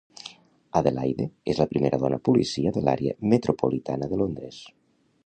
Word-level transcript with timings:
Adelaide 0.79 1.27
és 1.53 1.59
la 1.63 1.67
primera 1.73 1.99
dona 2.05 2.19
policia 2.29 2.71
de 2.79 2.83
l’àrea 2.87 3.19
metropolitana 3.35 4.11
de 4.15 4.21
Londres. 4.23 4.59